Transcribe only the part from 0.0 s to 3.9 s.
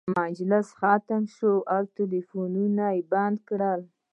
مجلس ختم شو او ټلفونونه یې راکړل.